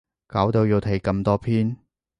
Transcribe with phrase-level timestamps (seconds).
[0.25, 1.77] 搞到要睇咁多篇